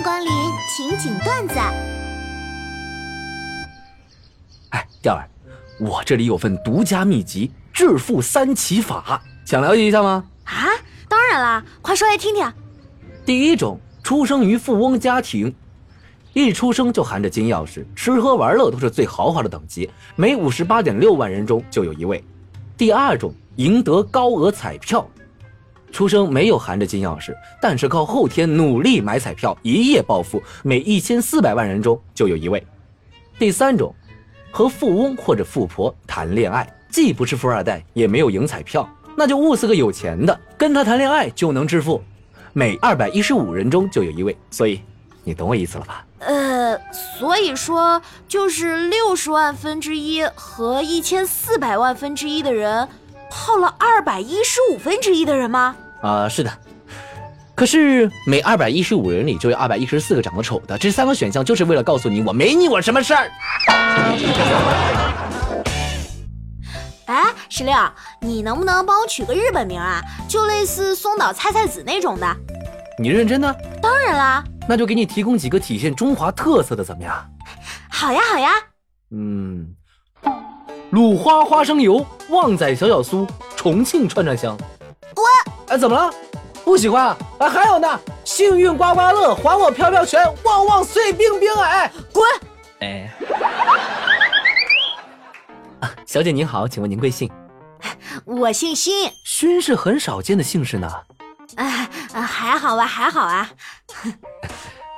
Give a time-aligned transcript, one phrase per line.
[0.00, 0.30] 迎光临
[0.66, 1.54] 情景段子。
[4.70, 5.28] 哎，钓儿，
[5.78, 10.24] 我这里有份独家秘籍《致富三奇法》，想了解一下吗？
[10.44, 10.68] 啊，
[11.06, 12.50] 当然啦，快说来听听。
[13.26, 15.54] 第一种，出生于富翁家庭，
[16.32, 22.24] 一出生就含着金钥匙，吃喝玩乐都是最豪华的等级，每五十八点六万人中就有一位。
[22.74, 25.06] 第二种，赢得高额彩票。
[25.92, 32.64] 出生没有含着金钥匙，但是靠后天努力买彩票一夜暴富，每一千四百万人中就有一位。
[33.38, 33.94] 第三种，
[34.50, 42.02] 和富翁或者富婆谈恋爱，既不是富二代，也没有赢彩票，那就物色个有钱的，跟他谈恋爱就能致富，
[42.52, 44.36] 每二百一十五人中就有一位。
[44.50, 44.80] 所以，
[45.24, 46.06] 你懂我意思了吧？
[46.20, 46.78] 呃，
[47.18, 52.88] 所以说就是六十万分之一和一千四百万分之一的人。
[53.32, 55.76] 泡了二百一十五分之一的人吗？
[56.02, 56.50] 啊，是的。
[57.54, 63.30] 可是每二百一十五人里就有二百一十四个长得丑的，这三个选项就是为了告诉你我没你我什么事儿。
[67.04, 67.74] 哎，石榴，
[68.20, 70.00] 你能不能帮我取个日本名啊？
[70.26, 72.36] 就类似松岛菜菜子那种的。
[72.98, 73.54] 你认真的？
[73.82, 74.44] 当然啦。
[74.68, 77.14] 那就给你提供几个体现中华特色的，怎么样？
[77.90, 78.50] 好呀，好呀。
[79.10, 79.74] 嗯。
[80.90, 84.56] 鲁花花生油，旺仔小小酥，重庆串串香。
[85.70, 86.12] 我哎，怎么了？
[86.64, 87.16] 不喜欢啊？
[87.38, 91.48] 哎，还有呢，幸运刮刮乐，还我飘飘拳，旺旺碎冰冰。
[91.54, 92.24] 哎，滚！
[92.80, 93.08] 哎，
[95.80, 97.30] 啊，小姐您好，请问您贵姓？
[98.24, 100.90] 我姓勋，勋是很少见的姓氏呢。
[101.54, 103.48] 哎，还好吧，还好啊。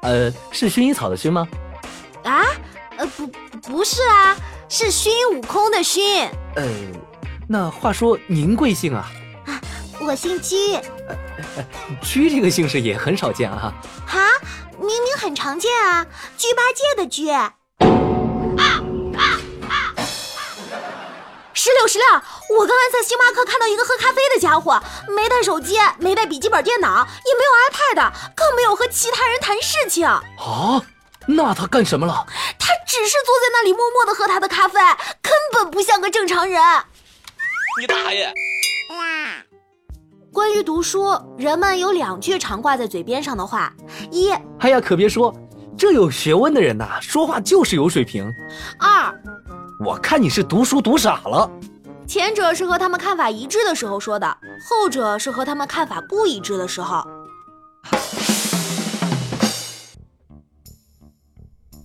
[0.00, 1.46] 呃，是薰衣草的薰吗？
[2.24, 2.42] 啊？
[2.96, 3.26] 呃，不，
[3.60, 4.34] 不是啊。
[4.70, 6.26] 是熏悟空的熏。
[6.56, 6.64] 呃，
[7.46, 9.10] 那话说您贵姓啊？
[10.04, 10.78] 啊，我姓居。
[12.02, 13.72] 居这个姓氏也很少见啊。
[14.06, 14.28] 哈，
[14.78, 16.04] 明明很常见啊，
[16.36, 17.26] 猪八戒的居。
[21.54, 22.06] 石榴石榴，
[22.58, 24.78] 我刚才在星巴克看到一个喝咖啡的家伙，
[25.16, 30.06] 没带手机，没带笔记本电脑，也没有 iPad，更没有和其他人谈事情。
[30.06, 30.20] 啊？
[31.26, 32.26] 那他干什么了？
[32.58, 34.78] 他只是坐在那里默默的喝他的咖啡，
[35.22, 36.62] 根本不像个正常人。
[37.80, 38.30] 你大爷！
[40.34, 43.72] 关于读书，人们有两句常挂在嘴边上的话：
[44.10, 45.32] 一，哎呀，可别说，
[45.78, 48.28] 这有学问的人呐，说话就是有水平。
[48.76, 49.14] 二，
[49.78, 51.48] 我看你是读书读傻了。
[52.04, 54.26] 前者是和他们看法一致的时候说的，
[54.68, 57.06] 后者是和他们看法不一致的时候。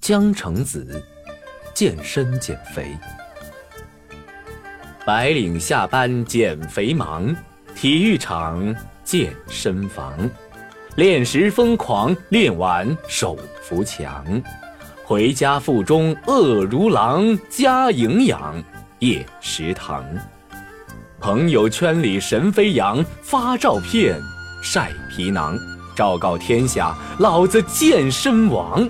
[0.00, 1.02] 江城子，
[1.74, 2.96] 健身减肥。
[5.04, 7.34] 白领下班减肥忙，
[7.76, 10.14] 体育场健身房，
[10.94, 14.24] 练时疯狂，练完手扶墙。
[15.04, 18.64] 回家腹中饿如狼，加营养
[19.00, 20.02] 夜食堂。
[21.20, 24.18] 朋友圈里神飞扬，发照片
[24.62, 25.54] 晒皮囊，
[25.94, 28.88] 昭告天下，老子健身王。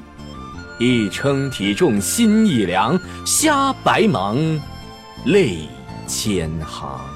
[0.79, 2.97] 一称体重心一凉，
[3.27, 4.37] 瞎白忙，
[5.25, 5.69] 泪
[6.07, 7.16] 千行。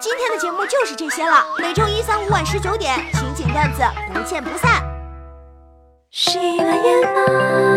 [0.00, 4.82] 今天的节目就是这些了，每周一、三、五晚十九点，情景段子不见不散。
[6.10, 7.71] 喜马拉雅。